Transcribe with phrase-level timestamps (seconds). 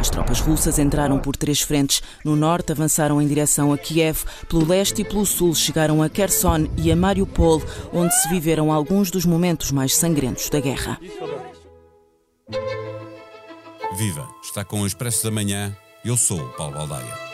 [0.00, 2.02] As tropas russas entraram por três frentes.
[2.24, 4.24] No norte, avançaram em direção a Kiev.
[4.48, 7.62] Pelo leste e pelo sul, chegaram a Kherson e a Mariupol,
[7.92, 10.98] onde se viveram alguns dos momentos mais sangrentos da guerra.
[13.98, 14.26] Viva!
[14.42, 15.76] Está com o Expresso da Manhã.
[16.02, 17.30] Eu sou o Paulo Baldaia.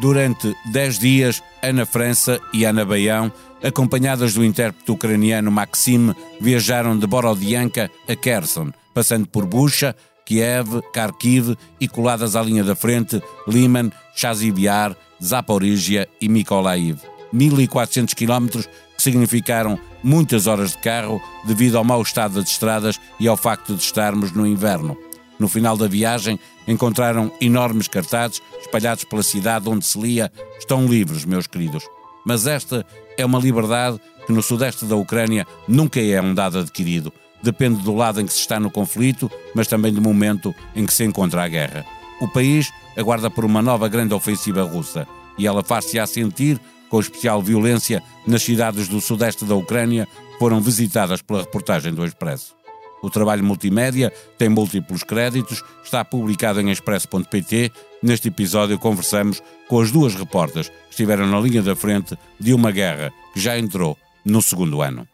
[0.00, 3.32] Durante dez dias, Ana França e Ana Baião,
[3.66, 11.56] acompanhadas do intérprete ucraniano Maxime, viajaram de Borodianka a Kherson, passando por Bucha, Kiev, Kharkiv
[11.80, 16.98] e coladas à linha da frente, Liman, Chazibiar, Zaporizhia e Mykolaiv.
[17.32, 23.26] 1400 quilómetros que significaram muitas horas de carro devido ao mau estado das estradas e
[23.26, 24.96] ao facto de estarmos no inverno.
[25.38, 31.24] No final da viagem, encontraram enormes cartazes espalhados pela cidade onde se lia: Estão livres,
[31.24, 31.84] meus queridos.
[32.24, 37.12] Mas esta é uma liberdade que no sudeste da Ucrânia nunca é um dado adquirido.
[37.42, 40.92] Depende do lado em que se está no conflito, mas também do momento em que
[40.92, 41.84] se encontra a guerra.
[42.20, 45.06] O país aguarda por uma nova grande ofensiva russa
[45.38, 50.60] e ela faz-se-á sentir com especial violência nas cidades do sudeste da Ucrânia que foram
[50.60, 52.56] visitadas pela reportagem do Expresso.
[53.02, 57.72] O trabalho multimédia tem múltiplos créditos, está publicado em expresso.pt.
[58.06, 62.70] Neste episódio conversamos com as duas repórteres que estiveram na linha da frente de uma
[62.70, 65.08] guerra que já entrou no segundo ano.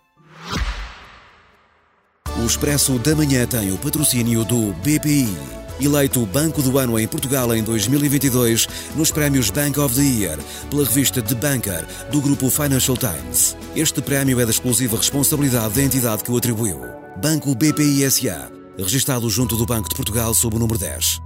[2.37, 5.35] O Expresso da Manhã tem o patrocínio do BPI.
[5.81, 10.85] Eleito Banco do Ano em Portugal em 2022 nos prémios Bank of the Year pela
[10.85, 13.57] revista The Banker do grupo Financial Times.
[13.75, 16.79] Este prémio é da exclusiva responsabilidade da entidade que o atribuiu.
[17.17, 21.23] Banco BPI SA, registado junto do Banco de Portugal sob o número 10.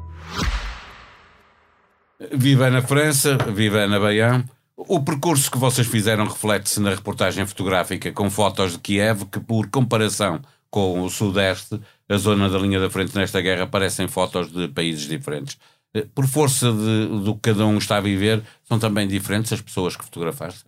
[2.33, 4.45] Viva na França, viva na Baião.
[4.77, 9.69] O percurso que vocês fizeram reflete-se na reportagem fotográfica com fotos de Kiev, que por
[9.69, 14.69] comparação com o Sudeste, a zona da linha da frente nesta guerra, parecem fotos de
[14.69, 15.59] países diferentes.
[15.95, 19.61] Eh, por força de, do que cada um está a viver, são também diferentes as
[19.61, 20.65] pessoas que fotografaste?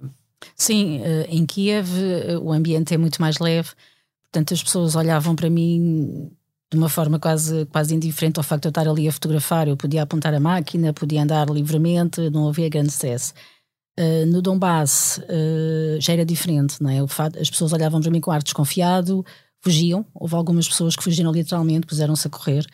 [0.55, 3.71] Sim, eh, em Kiev eh, o ambiente é muito mais leve
[4.31, 6.31] Portanto, as pessoas olhavam para mim
[6.71, 9.69] de uma forma quase, quase indiferente ao facto de eu estar ali a fotografar.
[9.69, 13.33] Eu podia apontar a máquina, podia andar livremente, não havia grande stress.
[13.99, 17.07] Uh, no Donbass uh, já era diferente, não é?
[17.09, 19.25] Fato, as pessoas olhavam para mim com ar desconfiado,
[19.61, 20.05] fugiam.
[20.15, 22.65] Houve algumas pessoas que fugiram literalmente, puseram-se a correr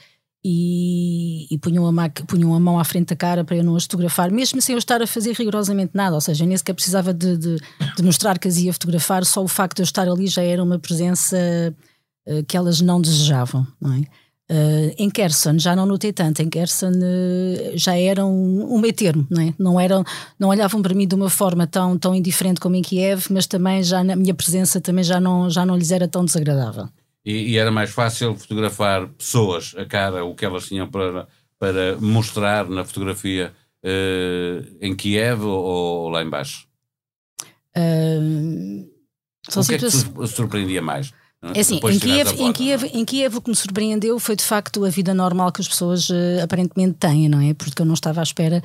[0.45, 3.85] e, e punham, a punham a mão à frente da cara para eu não as
[3.85, 6.15] fotografar, mesmo sem eu estar a fazer rigorosamente nada.
[6.15, 7.57] Ou seja, nem sequer precisava de, de,
[7.97, 10.63] de mostrar que as ia fotografar, só o facto de eu estar ali já era
[10.63, 11.39] uma presença
[12.27, 13.67] uh, que elas não desejavam.
[13.81, 14.05] Não é?
[14.51, 18.93] Uh, em Kherson já não notei tanto, em Kherson uh, já era um, um meio
[18.93, 19.55] termo, não, é?
[19.59, 20.05] não, eram,
[20.39, 23.83] não olhavam para mim de uma forma tão, tão indiferente como em Kiev, mas também
[23.83, 26.91] já na minha presença também já não, já não lhes era tão desagradável.
[27.25, 31.27] E, e, era mais fácil fotografar pessoas, a cara, o que elas tinham para,
[31.59, 33.51] para mostrar na fotografia
[33.83, 36.69] uh, em Kiev ou, ou, lá embaixo?
[37.75, 38.87] Uh,
[39.57, 41.15] o que é que te surpreendia mais?
[41.53, 44.85] É assim, em Kiev, em, Kiev, em Kiev o que me surpreendeu foi de facto
[44.85, 47.53] a vida normal que as pessoas uh, aparentemente têm, não é?
[47.53, 48.63] Porque eu não estava à espera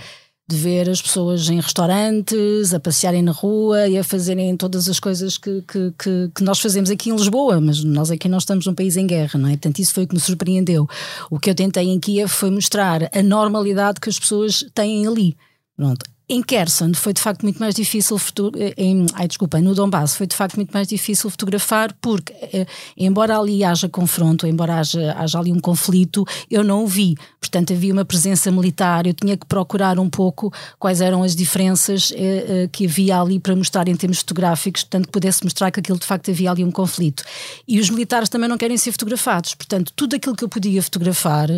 [0.49, 4.99] de ver as pessoas em restaurantes, a passearem na rua e a fazerem todas as
[4.99, 8.65] coisas que, que, que, que, nós fazemos aqui em Lisboa, mas nós aqui não estamos
[8.65, 9.51] num país em guerra, não é?
[9.51, 10.89] Portanto, isso foi o que me surpreendeu.
[11.29, 15.37] O que eu tentei em Kiev foi mostrar a normalidade que as pessoas têm ali.
[15.77, 16.03] Pronto.
[16.31, 18.15] Em Kherson foi de facto muito mais difícil
[18.55, 22.67] eh, em, ai, desculpa, no Donbass foi de facto muito mais difícil fotografar porque eh,
[22.95, 27.15] embora ali haja confronto, embora haja, haja ali um conflito, eu não o vi.
[27.41, 32.13] Portanto, havia uma presença militar, eu tinha que procurar um pouco quais eram as diferenças
[32.15, 35.79] eh, eh que havia ali para mostrar em termos fotográficos, tanto que pudesse mostrar que
[35.79, 37.23] aquilo de facto havia ali um conflito.
[37.67, 41.49] E os militares também não querem ser fotografados, portanto, tudo aquilo que eu podia fotografar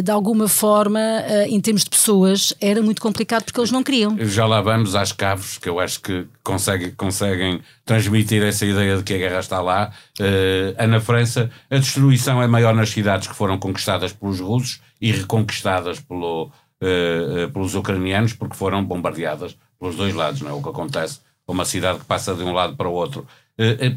[0.00, 4.16] de alguma forma, eh, em termos de pessoas, era muito complicado porque eles não queriam.
[4.20, 9.02] Já lá vamos às caves, que eu acho que consegue, conseguem transmitir essa ideia de
[9.02, 9.92] que a guerra está lá.
[10.18, 15.12] Uh, na França, a destruição é maior nas cidades que foram conquistadas pelos russos e
[15.12, 20.52] reconquistadas pelo, uh, pelos ucranianos, porque foram bombardeadas pelos dois lados, não é?
[20.54, 23.26] O que acontece uma cidade que passa de um lado para o outro.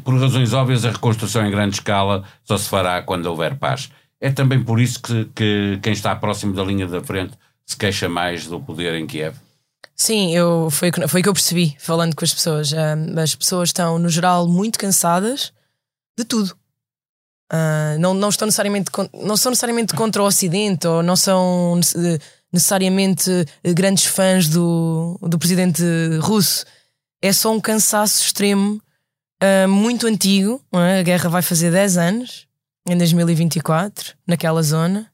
[0.04, 3.88] Por razões óbvias, a reconstrução em grande escala só se fará quando houver paz.
[4.20, 7.34] É também por isso que, que quem está próximo da linha da frente
[7.64, 9.36] se queixa mais do poder em Kiev?
[9.94, 12.72] Sim, eu, foi, foi que eu percebi falando com as pessoas.
[12.72, 15.52] Um, as pessoas estão, no geral, muito cansadas
[16.18, 16.56] de tudo.
[17.52, 21.80] Uh, não, não, estão necessariamente, não são necessariamente contra o Ocidente ou não são
[22.52, 23.30] necessariamente
[23.74, 25.82] grandes fãs do, do presidente
[26.20, 26.64] russo.
[27.22, 28.80] É só um cansaço extremo
[29.42, 30.60] uh, muito antigo.
[30.74, 31.00] É?
[31.00, 32.45] A guerra vai fazer 10 anos,
[32.86, 35.10] em 2024, naquela zona.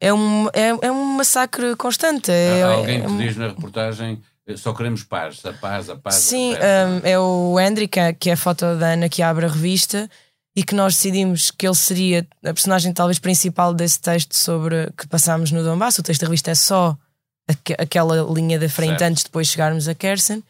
[0.00, 2.30] É um, é, é um massacre constante.
[2.30, 4.20] É, alguém é, te diz na reportagem
[4.54, 6.14] só queremos paz, a paz, a paz.
[6.14, 6.90] Sim, a paz.
[6.90, 10.08] Um, é o Hendrika, que é a foto da Ana que abre a revista
[10.54, 15.08] e que nós decidimos que ele seria a personagem talvez principal desse texto sobre que
[15.08, 15.98] passámos no Donbass.
[15.98, 16.96] O texto da revista é só
[17.48, 19.02] aqu aquela linha da frente certo.
[19.02, 20.42] antes de depois chegarmos a Kersen.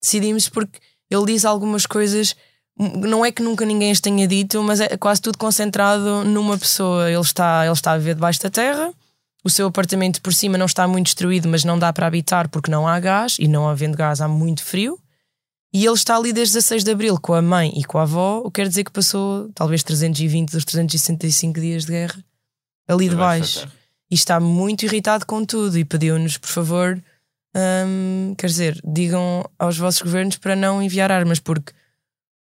[0.00, 0.78] Decidimos porque
[1.10, 2.36] ele diz algumas coisas,
[3.06, 7.10] não é que nunca ninguém as tenha dito, mas é quase tudo concentrado numa pessoa.
[7.10, 8.92] Ele está, ele está a viver debaixo da terra
[9.42, 12.70] o seu apartamento por cima não está muito destruído, mas não dá para habitar porque
[12.70, 14.98] não há gás e não havendo gás há muito frio.
[15.72, 18.40] E ele está ali desde 16 de abril com a mãe e com a avó,
[18.40, 22.24] o que quer dizer que passou talvez 320 dos 365 dias de guerra
[22.88, 23.68] ali debaixo.
[24.10, 27.00] E está muito irritado com tudo e pediu-nos, por favor,
[27.86, 31.72] hum, quer dizer, digam aos vossos governos para não enviar armas, porque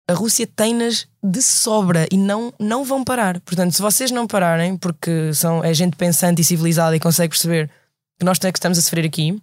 [0.10, 3.40] a Rússia tem-nas de sobra e não, não vão parar.
[3.42, 7.70] Portanto, se vocês não pararem, porque são, é gente pensante e civilizada e consegue perceber
[8.18, 9.40] que nós é que estamos a sofrer aqui,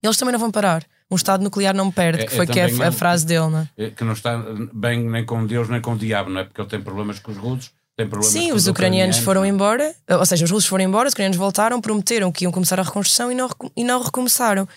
[0.00, 0.84] eles também não vão parar.
[1.10, 3.68] Um Estado nuclear não perde, é, que foi é que é a, frase dele, não
[3.76, 3.90] é?
[3.90, 4.38] Que não está
[4.72, 6.44] bem nem com Deus nem com o diabo, não é?
[6.44, 7.72] Porque ele tem problemas com os russos.
[7.96, 11.08] Tem problemas Sim, os, os ucranianos, ucranianos foram embora, ou seja, os russos foram embora,
[11.08, 14.68] os ucranianos voltaram, prometeram que iam começar a reconstrução e não, e não recomeçaram.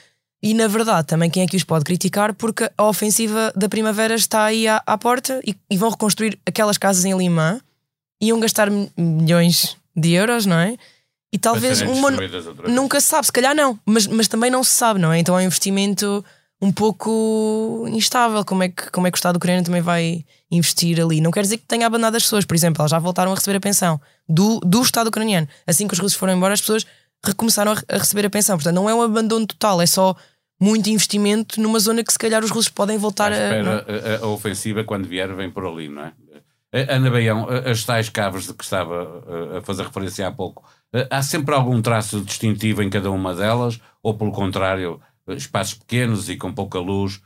[0.44, 2.34] E na verdade, também quem é que os pode criticar?
[2.34, 6.78] Porque a ofensiva da primavera está aí à, à porta e, e, vão reconstruir aquelas
[6.80, 7.62] casas em Limã.
[8.20, 10.78] Iam gastar milhões de euros, não é?
[11.34, 12.12] E talvez uma.
[12.68, 15.20] Nunca se sabe, se calhar não, mas, mas também não se sabe, não é?
[15.20, 16.24] Então é um investimento
[16.62, 18.44] um pouco instável.
[18.44, 21.22] Como é, que, como é que o Estado ucraniano também vai investir ali?
[21.22, 23.58] Não quer dizer que tenha abandonado as pessoas, por exemplo, elas já voltaram a receber
[23.58, 25.48] a pensão do, do Estado ucraniano.
[25.66, 26.86] Assim que os russos foram embora, as pessoas
[27.24, 28.58] recomeçaram a receber a pensão.
[28.58, 30.16] Portanto, não é um abandono total, é só
[30.60, 33.36] muito investimento numa zona que se calhar os russos podem voltar a.
[33.36, 36.14] Espera, a, a, a, ofensiva, quando vier, vem por ali, não é?
[36.74, 40.64] Ana Baião, as tais caves de que estava a fazer referência há pouco,
[41.10, 46.38] há sempre algum traço distintivo em cada uma delas, ou pelo contrário, espaços pequenos e
[46.38, 47.22] com pouca luz,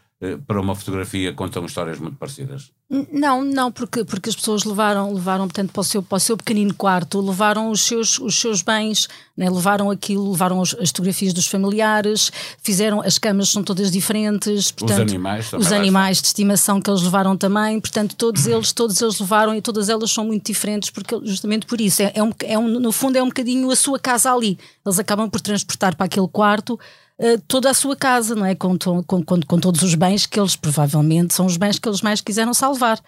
[0.48, 2.72] para uma fotografia contam histórias muito parecidas?
[3.12, 6.38] Não, não, porque, porque as pessoas levaram, levaram portanto, para o, seu, para o seu
[6.38, 9.50] pequenino quarto, levaram os seus, os seus bens, né?
[9.50, 12.32] levaram aquilo, levaram as, as, fotografias dos familiares,
[12.62, 17.02] fizeram, as camas são todas diferentes, portanto, os animais, os animais de estimação que eles
[17.02, 21.20] levaram também, portanto, todos eles, todos eles levaram e todas elas são muito diferentes, porque
[21.24, 24.00] justamente por isso, é, é um, é um, no fundo é um bocadinho a sua
[24.00, 26.80] casa ali, eles acabam por transportar para aquele quarto
[27.20, 28.56] uh, toda a sua casa, não é?
[28.56, 32.02] Com, com, com, com, todos os bens que eles provavelmente são os bens que eles
[32.02, 33.00] mais quiseram salvar.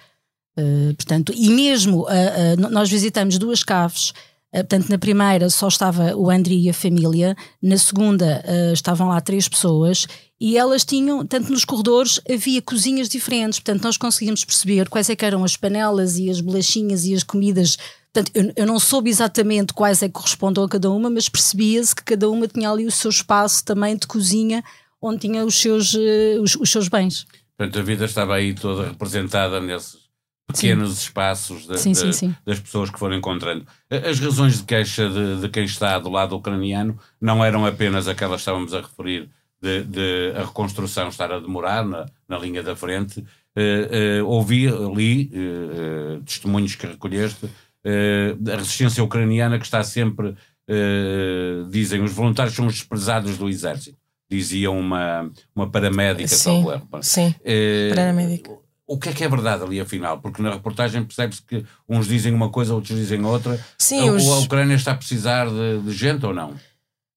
[0.58, 4.14] Uh, portanto, e mesmo uh, nós visitamos duas caves.
[4.52, 8.44] portanto, na primeira só estava o André e a família, na segunda
[8.74, 10.08] estavam lá três pessoas
[10.40, 15.16] e elas tinham, tanto nos corredores havia cozinhas diferentes, portanto nós conseguíamos perceber quais é
[15.20, 17.78] eram as panelas e as bolachinhas e as comidas
[18.18, 21.96] Portanto, eu, eu, não soube exatamente quais é que correspondam a cada uma, mas percebia-se
[21.96, 24.64] que cada uma tinha ali o seu espaço também de cozinha,
[25.00, 27.28] onde tinha os seus, uh, os, os, seus bens.
[27.56, 30.00] Portanto, a vida estava aí toda representada nesses
[30.48, 31.04] pequenos sim.
[31.04, 33.68] espaços de, sim, de, sim, das pessoas que foram encontrando.
[33.88, 38.38] As razões de queixa de, de, quem está do lado ucraniano não eram apenas aquelas
[38.38, 39.30] que estávamos a referir
[39.62, 43.20] de, a reconstrução estar a demorar na, na linha da frente.
[43.56, 47.48] Uh, uh, ouvi ali uh, testemunhos que recolheste
[47.88, 53.48] uh, a resistência ucraniana que está sempre, uh, dizem, os voluntários são os desprezados do
[53.48, 53.98] exército.
[54.30, 56.66] Dizia uma, uma paramédica, sim,
[57.02, 58.52] sim, uh, paramédica.
[58.86, 60.20] O que é que é verdade ali, afinal?
[60.20, 63.60] Porque na reportagem percebe-se que uns dizem uma coisa, outros dizem outra.
[63.78, 64.26] Sim, a, os...
[64.26, 66.54] a Ucrânia está a precisar de, de gente ou não?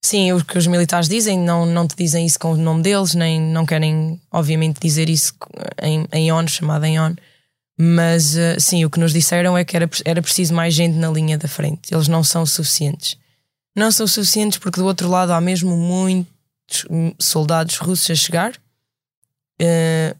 [0.03, 3.13] Sim, o que os militares dizem, não, não te dizem isso com o nome deles,
[3.13, 5.33] nem não querem, obviamente, dizer isso
[5.81, 7.15] em, em ONU, chamada em ONU.
[7.83, 11.09] Mas uh, sim, o que nos disseram é que era, era preciso mais gente na
[11.09, 11.91] linha da frente.
[11.91, 13.17] Eles não são suficientes.
[13.75, 16.85] Não são suficientes porque do outro lado há mesmo muitos
[17.17, 18.53] soldados russos a chegar.
[19.59, 20.15] Uh,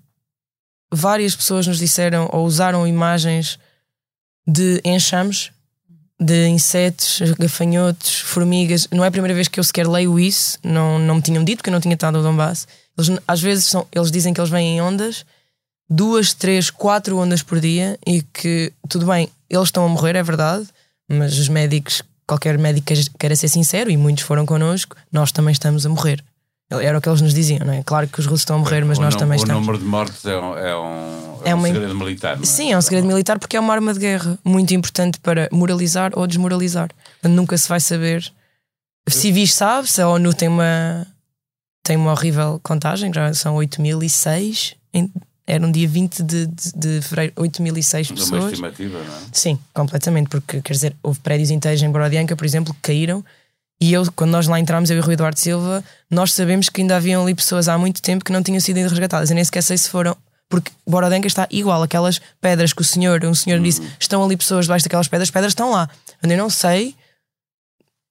[0.92, 3.60] várias pessoas nos disseram ou usaram imagens
[4.48, 5.52] de enxames,
[6.20, 8.88] de insetos, gafanhotos, formigas.
[8.92, 11.62] Não é a primeira vez que eu sequer leio isso, não, não me tinham dito
[11.62, 12.68] que eu não tinha estado no Donbass.
[12.98, 15.24] Eles, às vezes são, eles dizem que eles vêm em ondas
[15.92, 20.24] duas, três, quatro ondas por dia e que, tudo bem, eles estão a morrer, é
[20.24, 20.66] verdade,
[21.10, 22.88] mas os médicos, qualquer médico
[23.20, 26.24] queira ser sincero, e muitos foram connosco, nós também estamos a morrer.
[26.70, 27.84] Era o que eles nos diziam, não é?
[27.84, 29.58] Claro que os russos estão a morrer, mas o nós também estamos.
[29.58, 32.40] O número de mortes é um, é um, é, é um segredo militar.
[32.42, 32.46] É?
[32.46, 36.14] Sim, é um segredo militar porque é uma arma de guerra muito importante para moralizar
[36.16, 36.90] ou desmoralizar.
[37.22, 38.32] Nunca se vai saber.
[39.10, 41.06] Civis sabe, se a ONU tem uma,
[41.84, 44.76] tem uma horrível contagem, já são 8006
[45.46, 48.44] Era um dia 20 de, de, de fevereiro, 8006 De pessoas.
[48.44, 49.20] uma estimativa, não é?
[49.34, 53.24] Sim, completamente, porque quer dizer, houve prédios inteiros em Borodianca, por exemplo, que caíram.
[53.82, 56.82] E eu, quando nós lá entramos, eu e o Rui Eduardo Silva, nós sabemos que
[56.82, 59.32] ainda haviam ali pessoas há muito tempo que não tinham sido ainda resgatadas.
[59.32, 60.16] Eu nem sequer sei se foram.
[60.48, 64.66] Porque Borodenca está igual, aquelas pedras que o senhor, um senhor disse, estão ali pessoas
[64.66, 65.90] debaixo daquelas pedras, as pedras estão lá.
[66.22, 66.94] Eu não sei,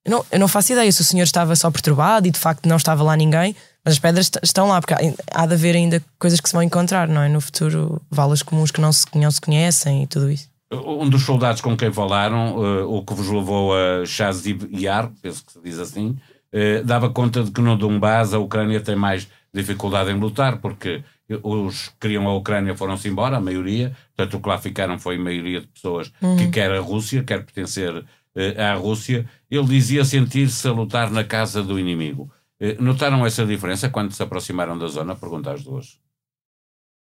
[0.03, 2.67] eu não, eu não faço ideia se o senhor estava só perturbado e de facto
[2.67, 4.97] não estava lá ninguém, mas as pedras est- estão lá, porque há,
[5.33, 7.29] há de haver ainda coisas que se vão encontrar, não é?
[7.29, 10.49] No futuro, valas comuns que não se, não se conhecem e tudo isso.
[10.73, 12.55] Um dos soldados com quem falaram,
[12.87, 16.15] o que vos levou a Shazib Yar, penso que se diz assim,
[16.53, 21.03] eh, dava conta de que no Donbass a Ucrânia tem mais dificuldade em lutar, porque
[21.43, 25.15] os que queriam a Ucrânia foram-se embora, a maioria, portanto o que lá ficaram foi
[25.17, 29.25] a maioria de pessoas que quer a Rússia, quer pertencer eh, à Rússia.
[29.49, 32.31] Ele dizia sentir-se a lutar na casa do inimigo.
[32.61, 35.15] Eh, Notaram essa diferença quando se aproximaram da zona?
[35.15, 35.97] Pergunta às duas.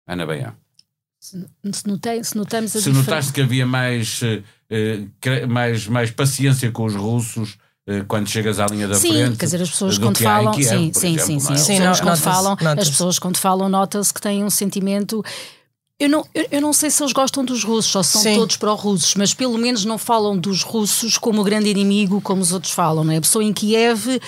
[0.07, 0.53] Ana Baião.
[1.19, 3.09] Se, se notei- se notamos a Se diferença.
[3.11, 8.59] notaste que havia mais, eh, eh, mais, mais paciência com os russos eh, quando chegas
[8.59, 9.37] à linha da Sim, frente.
[9.37, 11.55] quer dizer, as pessoas do quando falam, Kiev, sim, sim, exemplo, sim, sim, é?
[11.55, 15.23] as Sim, pessoas não- quando falam, as pessoas quando falam nota-se que têm um sentimento
[15.99, 18.35] eu não, eu, eu não sei se eles gostam dos russos ou se são Sim.
[18.35, 22.51] todos pró-russos, mas pelo menos não falam dos russos como o grande inimigo, como os
[22.51, 23.03] outros falam.
[23.03, 23.17] Não é?
[23.17, 24.19] A pessoa em Kiev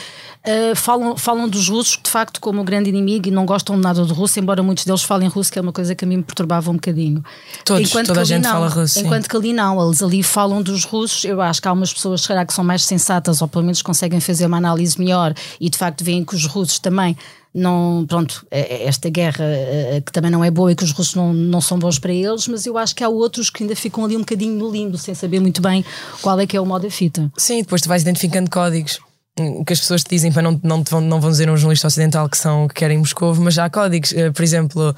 [0.43, 3.83] eh, falam, falam dos russos de facto como o grande inimigo e não gostam de
[3.83, 6.17] nada do russo, embora muitos deles falem russo, que é uma coisa que a mim
[6.17, 7.23] me perturbava um bocadinho.
[7.63, 8.51] Todos, Enquanto toda que a ali gente não.
[8.51, 9.01] fala russo, sim.
[9.01, 11.23] Enquanto que ali não, eles ali falam dos russos.
[11.23, 14.19] Eu acho que há umas pessoas, será que são mais sensatas ou pelo menos conseguem
[14.19, 17.15] fazer uma análise melhor e de facto veem que os russos também
[17.53, 18.05] não.
[18.07, 21.15] Pronto, é- é esta guerra eh, que também não é boa e que os russos
[21.15, 24.03] não, não são bons para eles, mas eu acho que há outros que ainda ficam
[24.05, 25.83] ali um bocadinho no limbo, sem saber muito bem
[26.21, 27.31] qual é que é o modo da fita.
[27.37, 28.99] Sim, depois tu vais identificando códigos
[29.39, 31.51] hum, que as pessoas te dizem para não, não, te vão, não vão dizer a
[31.53, 34.13] um jornalista ocidental que são que querem Moscou, mas já há códigos.
[34.13, 34.95] Eh, Por exemplo,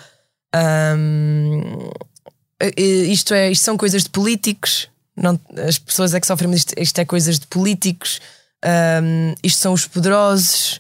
[0.56, 1.90] hum,
[2.60, 4.88] eh, isto, é, isto são coisas de políticos.
[5.16, 8.20] Não, as pessoas é que sofrem, isto, isto é coisas de políticos.
[8.64, 10.80] Hum, isto são os poderosos.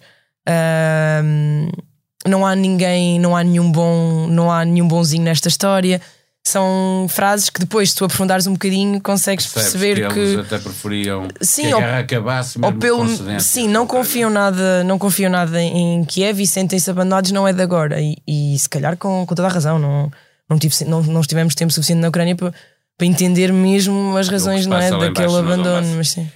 [2.28, 6.02] Não há ninguém, não há nenhum bom, não há nenhum bonzinho nesta história.
[6.44, 10.40] São frases que depois, se tu aprofundares um bocadinho, consegues Percebes perceber que, que eles
[10.40, 13.86] até preferiam Sim, que a ou- guerra acabasse ou mesmo pelo com cedências sim não
[13.86, 18.02] confiam nada não confiam nada em Kiev e sentem-se abandonados não é de agora.
[18.02, 20.12] E, e se calhar com, com toda a razão não
[20.50, 22.52] não, tive, não não estivemos tempo suficiente na Ucrânia para,
[22.98, 26.28] para entender mesmo as razões não é daquele abandono mas sim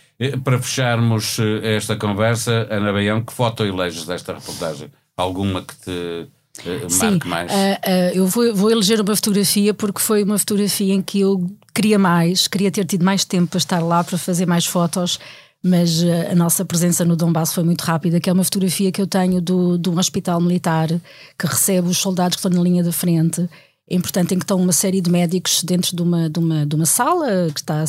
[0.43, 4.89] Para fecharmos eh, esta conversa, Ana Baião, que foto eleges desta reportagem?
[5.17, 6.27] Alguma que te
[6.65, 7.51] eh, Sim, marque mais?
[7.51, 11.45] ah, ah, eu vou, vou eleger uma fotografia porque foi uma fotografia em que eu
[11.73, 15.19] queria mais, queria ter tido mais tempo para estar lá para fazer mais fotos,
[15.61, 19.07] mas a nossa presença no Donbass foi muito rápida, que é uma fotografia que eu
[19.07, 22.91] tenho do, de um hospital militar que recebe os soldados que estão na linha da
[22.93, 23.49] frente.
[23.87, 26.75] É importante em que estão uma série de médicos dentro de uma, de uma, de
[26.75, 27.83] uma sala que está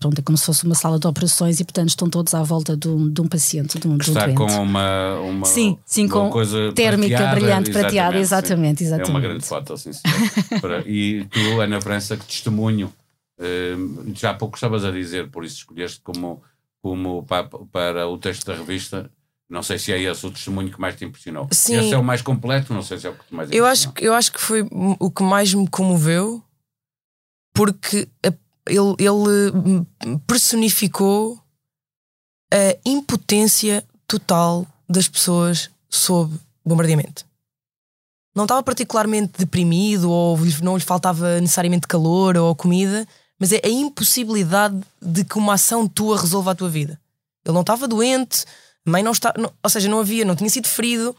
[0.00, 2.74] pronto, é como se fosse uma sala de operações e portanto estão todos à volta
[2.74, 4.36] de um, de um paciente, de um, de um Está doente.
[4.38, 8.20] com uma, uma, Sim, sim, uma com coisa térmica prateada, brilhante, prateada, sim.
[8.20, 9.22] exatamente, É uma exatamente.
[9.28, 10.16] grande foto, sim, senhor.
[10.62, 12.90] Para- e tu, Ana França, que testemunho,
[13.38, 13.74] eh,
[14.14, 16.42] já há pouco estavas a dizer, por isso escolheste como,
[16.80, 19.10] como pa- para o texto da revista.
[19.48, 21.48] Não sei se é esse o testemunho que mais te impressionou.
[21.52, 21.76] Sim.
[21.76, 24.04] Esse é o mais completo, não sei se é o que mais eu acho que
[24.04, 24.66] eu acho que foi
[24.98, 26.42] o que mais me comoveu
[27.54, 28.08] porque
[28.66, 29.86] ele, ele
[30.26, 31.40] personificou
[32.52, 36.34] a impotência total das pessoas sob
[36.64, 37.24] bombardeamento.
[38.34, 43.06] Não estava particularmente deprimido ou não lhe faltava necessariamente calor ou comida,
[43.38, 47.00] mas é a impossibilidade de que uma ação tua resolva a tua vida.
[47.44, 48.44] Ele não estava doente,
[48.86, 51.14] mãe não está, não- ou seja, não havia, não tinha sido ferido,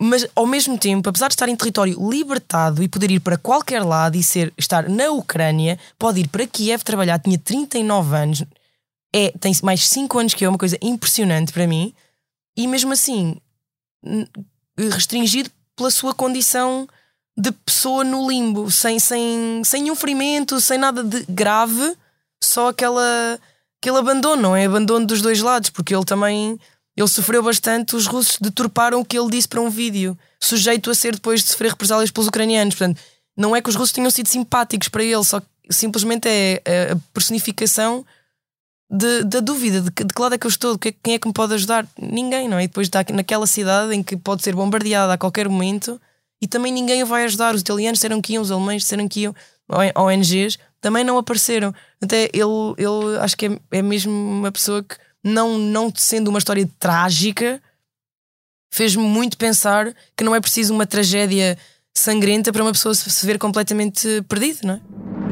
[0.00, 3.82] mas ao mesmo tempo, apesar de estar em território libertado e poder ir para qualquer
[3.82, 8.44] lado e ser, estar na Ucrânia, pode ir para Kiev trabalhar, tinha 39 anos,
[9.12, 11.92] é, tem mais 5 anos que eu, uma coisa impressionante para mim,
[12.56, 13.36] e mesmo assim,
[14.76, 16.88] restringido pela sua condição
[17.36, 21.96] de pessoa no limbo, sem, sem, sem nenhum ferimento, sem nada de grave,
[22.42, 23.38] só aquela,
[23.80, 24.66] aquele abandono, não é?
[24.66, 26.58] Abandono dos dois lados, porque ele também
[26.98, 30.94] ele sofreu bastante, os russos deturparam o que ele disse para um vídeo, sujeito a
[30.94, 32.74] ser depois de sofrer represálias pelos ucranianos.
[32.74, 33.00] Portanto,
[33.36, 36.62] não é que os russos tenham sido simpáticos para ele, só que simplesmente é
[36.92, 38.04] a personificação
[38.90, 41.28] de- da dúvida de, que, de que lado é que eu estou, quem é que
[41.28, 41.86] me pode ajudar?
[42.00, 42.64] Ninguém, não é?
[42.64, 46.00] E depois está naquela cidade em que pode ser bombardeada a qualquer momento
[46.40, 47.54] e também ninguém o vai ajudar.
[47.54, 49.34] Os italianos disseram que iam, os alemães disseram que iam,
[49.94, 51.74] ONGs também não apareceram.
[52.02, 56.38] Até ele, ele acho que é, é mesmo uma pessoa que, não, não sendo uma
[56.38, 57.62] história trágica,
[58.72, 61.58] fez-me muito pensar que não é preciso uma tragédia
[61.96, 65.27] sangrenta para uma pessoa se ver completamente perdida, não é?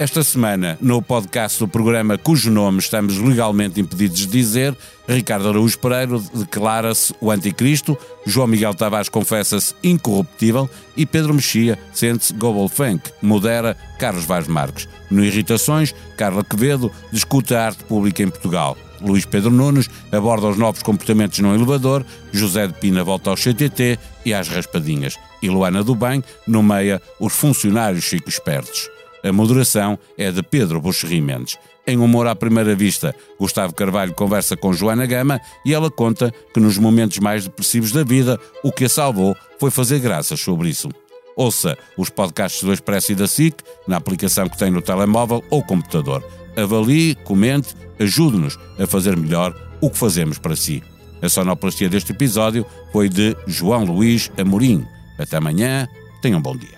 [0.00, 4.76] Esta semana, no podcast do programa cujo nome estamos legalmente impedidos de dizer,
[5.08, 12.32] Ricardo Araújo Pereira declara-se o anticristo, João Miguel Tavares confessa-se incorruptível e Pedro Mexia sente-se
[12.32, 14.88] Global Funk, modera Carlos Vaz Marques.
[15.10, 18.76] No Irritações, Carla Quevedo discute a arte pública em Portugal.
[19.00, 23.98] Luís Pedro Nunes aborda os novos comportamentos no elevador, José de Pina volta ao CTT
[24.24, 25.16] e às raspadinhas.
[25.42, 28.88] E Luana do Bem nomeia os funcionários chico espertos.
[29.24, 31.58] A moderação é de Pedro Buxerri Mendes.
[31.86, 36.60] Em Humor à Primeira Vista, Gustavo Carvalho conversa com Joana Gama e ela conta que
[36.60, 40.88] nos momentos mais depressivos da vida, o que a salvou foi fazer graças sobre isso.
[41.34, 45.62] Ouça os podcasts do Expresso e da SIC na aplicação que tem no telemóvel ou
[45.62, 46.22] computador.
[46.56, 50.82] Avalie, comente, ajude-nos a fazer melhor o que fazemos para si.
[51.22, 54.84] A sonoplastia deste episódio foi de João Luís Amorim.
[55.18, 55.88] Até amanhã,
[56.20, 56.77] tenham um bom dia.